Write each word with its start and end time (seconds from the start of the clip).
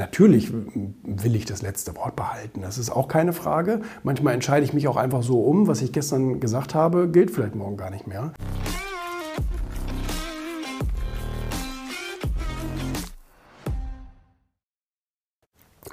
Natürlich 0.00 0.50
will 0.50 1.36
ich 1.36 1.44
das 1.44 1.60
letzte 1.60 1.94
Wort 1.94 2.16
behalten, 2.16 2.62
das 2.62 2.78
ist 2.78 2.88
auch 2.88 3.06
keine 3.06 3.34
Frage. 3.34 3.82
Manchmal 4.02 4.32
entscheide 4.32 4.64
ich 4.64 4.72
mich 4.72 4.88
auch 4.88 4.96
einfach 4.96 5.22
so 5.22 5.42
um, 5.42 5.66
was 5.66 5.82
ich 5.82 5.92
gestern 5.92 6.40
gesagt 6.40 6.74
habe, 6.74 7.06
gilt 7.10 7.30
vielleicht 7.30 7.54
morgen 7.54 7.76
gar 7.76 7.90
nicht 7.90 8.06
mehr. 8.06 8.32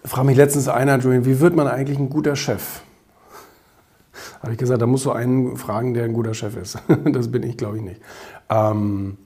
Frag 0.05 0.23
mich 0.23 0.37
letztens 0.37 0.69
einer, 0.69 0.99
Julian, 0.99 1.25
wie 1.25 1.41
wird 1.41 1.57
man 1.57 1.67
eigentlich 1.67 1.99
ein 1.99 2.09
guter 2.09 2.37
Chef? 2.37 2.83
Habe 4.41 4.53
ich 4.53 4.57
gesagt, 4.57 4.81
da 4.81 4.85
musst 4.85 5.03
du 5.03 5.11
einen 5.11 5.57
fragen, 5.57 5.93
der 5.93 6.05
ein 6.05 6.13
guter 6.13 6.33
Chef 6.33 6.55
ist. 6.55 6.79
Das 7.11 7.29
bin 7.29 7.43
ich, 7.43 7.57
glaube 7.57 7.75
ich, 7.75 7.83
nicht. 7.83 8.01
Ähm, 8.47 9.17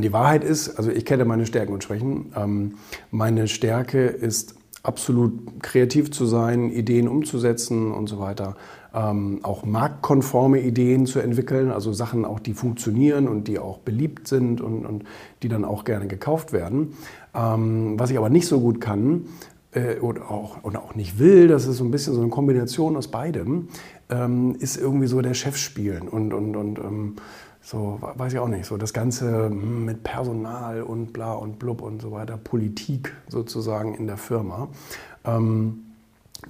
die 0.00 0.12
Wahrheit 0.12 0.44
ist, 0.44 0.78
also 0.78 0.90
ich 0.90 1.04
kenne 1.04 1.24
meine 1.24 1.44
Stärken 1.44 1.74
und 1.74 1.84
Schwächen. 1.84 2.32
Ähm, 2.36 2.74
meine 3.10 3.48
Stärke 3.48 4.06
ist 4.06 4.54
absolut 4.82 5.62
kreativ 5.62 6.10
zu 6.10 6.26
sein, 6.26 6.70
Ideen 6.70 7.08
umzusetzen 7.08 7.92
und 7.92 8.08
so 8.08 8.18
weiter. 8.18 8.56
Ähm, 8.94 9.40
auch 9.42 9.64
marktkonforme 9.64 10.60
Ideen 10.60 11.06
zu 11.06 11.20
entwickeln, 11.20 11.70
also 11.70 11.92
Sachen 11.92 12.24
auch, 12.24 12.40
die 12.40 12.54
funktionieren 12.54 13.28
und 13.28 13.48
die 13.48 13.58
auch 13.58 13.78
beliebt 13.78 14.28
sind 14.28 14.60
und, 14.60 14.84
und 14.84 15.04
die 15.42 15.48
dann 15.48 15.64
auch 15.64 15.84
gerne 15.84 16.06
gekauft 16.06 16.52
werden. 16.52 16.94
Ähm, 17.34 17.98
was 17.98 18.10
ich 18.10 18.18
aber 18.18 18.30
nicht 18.30 18.46
so 18.46 18.60
gut 18.60 18.80
kann 18.80 19.26
äh, 19.72 19.98
oder, 19.98 20.30
auch, 20.30 20.62
oder 20.64 20.82
auch 20.82 20.94
nicht 20.94 21.18
will, 21.18 21.48
das 21.48 21.66
ist 21.66 21.78
so 21.78 21.84
ein 21.84 21.90
bisschen 21.90 22.14
so 22.14 22.20
eine 22.20 22.30
Kombination 22.30 22.96
aus 22.96 23.08
beidem, 23.08 23.68
ähm, 24.08 24.54
ist 24.58 24.76
irgendwie 24.76 25.06
so 25.06 25.20
der 25.20 25.34
Chef 25.34 25.56
spielen 25.56 26.08
und, 26.08 26.32
und, 26.32 26.56
und 26.56 26.78
ähm, 26.78 27.16
so, 27.60 27.98
weiß 28.00 28.32
ich 28.32 28.38
auch 28.38 28.48
nicht, 28.48 28.66
so 28.66 28.76
das 28.76 28.92
Ganze 28.92 29.46
hm, 29.46 29.84
mit 29.84 30.02
Personal 30.02 30.82
und 30.82 31.12
bla 31.12 31.34
und 31.34 31.58
blub 31.58 31.80
und 31.80 32.02
so 32.02 32.10
weiter, 32.12 32.36
Politik 32.36 33.14
sozusagen 33.28 33.94
in 33.94 34.06
der 34.06 34.16
Firma. 34.16 34.68
Ähm, 35.24 35.91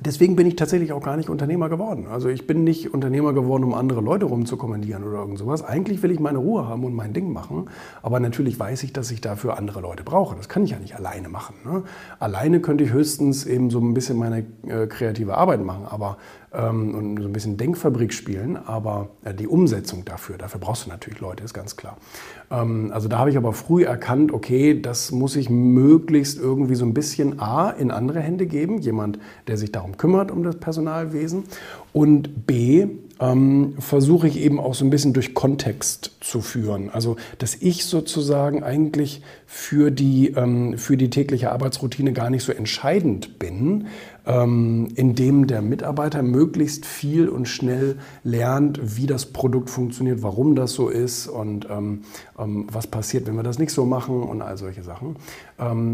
Deswegen 0.01 0.37
bin 0.37 0.47
ich 0.47 0.57
tatsächlich 0.57 0.93
auch 0.93 1.03
gar 1.03 1.17
nicht 1.17 1.29
Unternehmer 1.29 1.69
geworden. 1.69 2.07
Also 2.11 2.29
ich 2.29 2.47
bin 2.47 2.65
nicht 2.65 2.93
Unternehmer 2.93 3.35
geworden, 3.35 3.63
um 3.63 3.75
andere 3.75 4.01
Leute 4.01 4.25
rumzukommandieren 4.25 5.05
oder 5.05 5.19
irgend 5.19 5.39
sowas. 5.39 5.63
Eigentlich 5.63 6.03
will 6.03 6.11
ich 6.11 6.19
meine 6.19 6.39
Ruhe 6.39 6.67
haben 6.67 6.85
und 6.85 6.95
mein 6.95 7.13
Ding 7.13 7.31
machen. 7.33 7.69
Aber 8.01 8.19
natürlich 8.19 8.59
weiß 8.59 8.83
ich, 8.85 8.93
dass 8.93 9.11
ich 9.11 9.21
dafür 9.21 9.59
andere 9.59 9.81
Leute 9.81 10.03
brauche. 10.03 10.35
Das 10.35 10.49
kann 10.49 10.65
ich 10.65 10.71
ja 10.71 10.79
nicht 10.79 10.97
alleine 10.97 11.29
machen. 11.29 11.55
Ne? 11.65 11.85
Alleine 12.19 12.61
könnte 12.61 12.85
ich 12.85 12.93
höchstens 12.93 13.45
eben 13.45 13.71
so 13.71 13.81
ein 13.81 13.93
bisschen 13.93 14.19
meine 14.19 14.47
äh, 14.67 14.87
kreative 14.87 15.37
Arbeit 15.37 15.63
machen. 15.63 15.85
Aber 15.89 16.17
ähm, 16.55 16.95
und 16.95 17.21
so 17.21 17.29
ein 17.29 17.33
bisschen 17.33 17.57
Denkfabrik 17.57 18.13
spielen, 18.13 18.57
aber 18.57 19.11
äh, 19.25 19.35
die 19.35 19.47
Umsetzung 19.47 20.05
dafür, 20.05 20.39
dafür 20.39 20.61
brauchst 20.61 20.87
du 20.87 20.91
natürlich 20.91 21.21
Leute, 21.21 21.45
ist 21.45 21.55
ganz 21.55 21.77
klar. 21.77 21.97
Ähm, 22.51 22.91
also 22.93 23.09
da 23.09 23.19
habe 23.19 23.31
ich 23.31 23.37
aber 23.37 23.53
früh 23.53 23.85
erkannt, 23.85 24.33
okay, 24.33 24.81
das 24.81 25.11
muss 25.13 25.37
ich 25.37 25.51
möglichst 25.51 26.39
irgendwie 26.39 26.75
so 26.75 26.85
ein 26.85 26.95
bisschen 26.95 27.41
A 27.41 27.71
in 27.71 27.91
andere 27.91 28.21
Hände 28.21 28.47
geben, 28.47 28.79
jemand, 28.79 29.19
der 29.47 29.57
sich 29.57 29.73
darum 29.73 29.97
kümmert, 29.97 30.31
um 30.31 30.43
das 30.43 30.57
Personalwesen 30.57 31.45
und 31.93 32.47
B, 32.47 32.89
ähm, 33.21 33.75
versuche 33.79 34.27
ich 34.27 34.39
eben 34.39 34.59
auch 34.59 34.75
so 34.75 34.85
ein 34.85 34.91
bisschen 34.91 35.13
durch 35.13 35.33
Kontext 35.35 36.17
zu 36.21 36.41
führen. 36.41 36.91
Also, 36.91 37.17
dass 37.39 37.55
ich 37.55 37.85
sozusagen 37.85 38.65
eigentlich 38.65 39.23
für 39.55 39.91
die, 39.91 40.31
ähm, 40.31 40.79
für 40.79 40.97
die 40.97 41.11
tägliche 41.11 41.53
Arbeitsroutine 41.53 42.15
gar 42.15 42.31
nicht 42.31 42.43
so 42.43 42.53
entscheidend 42.53 43.39
bin, 43.39 43.89
ähm, 44.25 44.89
indem 44.95 45.47
der 45.47 45.61
Mitarbeiter 45.61 46.23
möglichst 46.23 46.87
viel 46.87 47.29
und 47.29 47.47
schnell 47.47 47.97
lernt, 48.25 48.97
wie 48.97 49.07
das 49.07 49.27
Produkt 49.27 49.69
funktioniert, 49.69 50.23
warum 50.23 50.55
das 50.57 50.73
so 50.73 50.89
ist 50.89 51.29
und 51.29 51.69
ähm, 51.71 52.01
was 52.35 52.87
passiert, 52.87 53.27
wenn 53.27 53.35
wir 53.35 53.43
das 53.43 53.59
nicht 53.59 53.73
so 53.73 53.85
machen 53.85 54.23
und 54.23 54.41
all 54.41 54.57
solche 54.57 54.83
Sachen, 54.83 55.17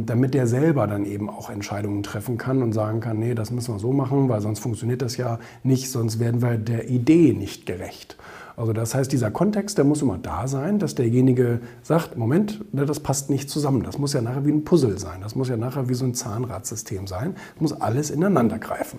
damit 0.06 0.33
der 0.33 0.47
selber 0.47 0.87
dann 0.87 1.05
eben 1.05 1.28
auch 1.28 1.50
Entscheidungen 1.50 2.03
treffen 2.03 2.39
kann 2.39 2.62
und 2.62 2.72
sagen 2.72 3.00
kann, 3.00 3.19
nee, 3.19 3.34
das 3.34 3.50
müssen 3.50 3.75
wir 3.75 3.78
so 3.78 3.93
machen, 3.93 4.28
weil 4.31 4.41
sonst 4.41 4.61
funktioniert 4.61 5.03
das 5.03 5.17
ja 5.19 5.39
nicht, 5.62 5.91
sonst 5.91 6.20
werden 6.20 6.41
wir 6.41 6.56
der 6.56 6.89
Idee 6.89 7.34
nicht 7.34 7.67
gerecht. 7.67 8.17
Also 8.59 8.73
das 8.73 8.92
heißt, 8.92 9.12
dieser 9.12 9.31
Kontext, 9.31 9.78
der 9.78 9.84
muss 9.84 10.03
immer 10.03 10.19
da 10.19 10.49
sein, 10.49 10.81
dass 10.81 10.97
derjenige 10.97 11.60
sagt, 11.84 12.16
Moment, 12.16 12.75
ne, 12.75 12.87
das 12.87 12.99
passt 12.99 13.31
nicht 13.31 13.49
zusammen. 13.49 13.84
Das 13.84 13.99
muss 13.99 14.15
ja 14.15 14.21
nachher 14.21 14.44
wie 14.44 14.50
ein 14.50 14.65
Puzzle 14.65 14.99
sein. 14.99 15.21
Das 15.21 15.37
muss 15.37 15.49
ja 15.49 15.56
nachher 15.56 15.88
wie 15.88 15.94
so 15.94 16.05
ein 16.05 16.12
Zahnradsystem 16.12 17.06
sein. 17.06 17.37
Das 17.55 17.60
muss 17.60 17.72
alles 17.81 18.10
ineinander 18.10 18.59
greifen. 18.59 18.99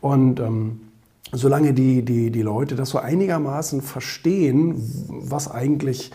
Und 0.00 0.40
ähm, 0.40 0.80
solange 1.32 1.74
die, 1.74 2.02
die, 2.02 2.30
die 2.30 2.40
Leute 2.40 2.76
das 2.76 2.88
so 2.88 2.98
einigermaßen 2.98 3.82
verstehen, 3.82 4.76
was 5.08 5.50
eigentlich 5.50 6.10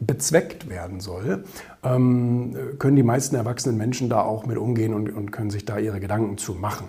bezweckt 0.00 0.70
werden 0.70 1.00
soll, 1.00 1.44
ähm, 1.82 2.56
können 2.78 2.96
die 2.96 3.02
meisten 3.02 3.36
erwachsenen 3.36 3.76
Menschen 3.76 4.08
da 4.08 4.22
auch 4.22 4.46
mit 4.46 4.56
umgehen 4.56 4.94
und, 4.94 5.14
und 5.14 5.30
können 5.30 5.50
sich 5.50 5.66
da 5.66 5.78
ihre 5.78 6.00
Gedanken 6.00 6.38
zu 6.38 6.54
machen. 6.54 6.88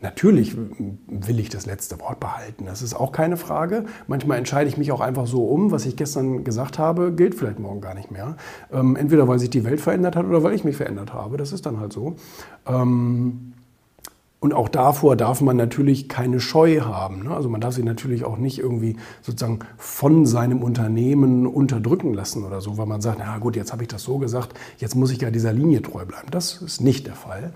Natürlich 0.00 0.54
will 0.56 1.38
ich 1.38 1.48
das 1.48 1.64
letzte 1.64 1.98
Wort 2.00 2.20
behalten, 2.20 2.66
das 2.66 2.82
ist 2.82 2.94
auch 2.94 3.10
keine 3.10 3.38
Frage. 3.38 3.86
Manchmal 4.06 4.36
entscheide 4.36 4.68
ich 4.68 4.76
mich 4.76 4.92
auch 4.92 5.00
einfach 5.00 5.26
so 5.26 5.44
um, 5.44 5.70
was 5.70 5.86
ich 5.86 5.96
gestern 5.96 6.44
gesagt 6.44 6.78
habe, 6.78 7.12
gilt 7.12 7.34
vielleicht 7.34 7.58
morgen 7.58 7.80
gar 7.80 7.94
nicht 7.94 8.10
mehr. 8.10 8.36
Ähm, 8.70 8.96
entweder 8.96 9.28
weil 9.28 9.38
sich 9.38 9.50
die 9.50 9.64
Welt 9.64 9.80
verändert 9.80 10.14
hat 10.14 10.26
oder 10.26 10.42
weil 10.42 10.52
ich 10.52 10.62
mich 10.62 10.76
verändert 10.76 11.14
habe, 11.14 11.38
das 11.38 11.52
ist 11.52 11.64
dann 11.64 11.80
halt 11.80 11.92
so. 11.92 12.16
Ähm, 12.66 13.54
und 14.44 14.52
auch 14.52 14.68
davor 14.68 15.16
darf 15.16 15.40
man 15.40 15.56
natürlich 15.56 16.06
keine 16.06 16.38
Scheu 16.38 16.80
haben. 16.80 17.22
Ne? 17.22 17.34
Also 17.34 17.48
man 17.48 17.62
darf 17.62 17.72
sich 17.72 17.84
natürlich 17.84 18.26
auch 18.26 18.36
nicht 18.36 18.58
irgendwie 18.58 18.96
sozusagen 19.22 19.60
von 19.78 20.26
seinem 20.26 20.62
Unternehmen 20.62 21.46
unterdrücken 21.46 22.12
lassen 22.12 22.44
oder 22.44 22.60
so, 22.60 22.76
weil 22.76 22.84
man 22.84 23.00
sagt, 23.00 23.20
na 23.20 23.38
gut, 23.38 23.56
jetzt 23.56 23.72
habe 23.72 23.84
ich 23.84 23.88
das 23.88 24.02
so 24.02 24.18
gesagt, 24.18 24.52
jetzt 24.76 24.96
muss 24.96 25.12
ich 25.12 25.22
ja 25.22 25.30
dieser 25.30 25.54
Linie 25.54 25.80
treu 25.80 26.04
bleiben. 26.04 26.28
Das 26.30 26.60
ist 26.60 26.82
nicht 26.82 27.06
der 27.06 27.14
Fall. 27.14 27.54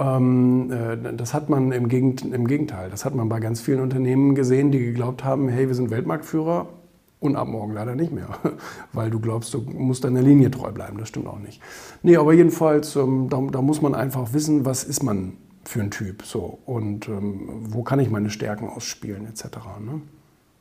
Ähm, 0.00 0.72
äh, 0.72 1.14
das 1.14 1.34
hat 1.34 1.50
man 1.50 1.70
im 1.72 1.88
Gegenteil, 1.88 2.90
das 2.90 3.04
hat 3.04 3.14
man 3.14 3.28
bei 3.28 3.38
ganz 3.38 3.60
vielen 3.60 3.80
Unternehmen 3.80 4.34
gesehen, 4.34 4.72
die 4.72 4.78
geglaubt 4.78 5.24
haben, 5.24 5.48
hey, 5.48 5.68
wir 5.68 5.74
sind 5.74 5.90
Weltmarktführer 5.90 6.68
und 7.20 7.36
ab 7.36 7.48
morgen 7.48 7.74
leider 7.74 7.94
nicht 7.94 8.10
mehr, 8.10 8.28
weil 8.94 9.10
du 9.10 9.20
glaubst, 9.20 9.52
du 9.52 9.60
musst 9.60 10.04
deiner 10.04 10.22
Linie 10.22 10.50
treu 10.50 10.72
bleiben. 10.72 10.96
Das 10.98 11.08
stimmt 11.08 11.26
auch 11.26 11.38
nicht. 11.38 11.60
Nee, 12.02 12.16
aber 12.16 12.32
jedenfalls, 12.32 12.96
ähm, 12.96 13.28
da, 13.28 13.40
da 13.52 13.60
muss 13.60 13.82
man 13.82 13.94
einfach 13.94 14.32
wissen, 14.32 14.64
was 14.64 14.84
ist 14.84 15.02
man 15.02 15.34
für 15.64 15.82
ein 15.82 15.90
Typ 15.90 16.22
so 16.22 16.58
und 16.64 17.06
ähm, 17.08 17.66
wo 17.68 17.82
kann 17.82 18.00
ich 18.00 18.10
meine 18.10 18.30
Stärken 18.30 18.68
ausspielen 18.68 19.26
etc. 19.26 19.44
Ne? 19.84 20.00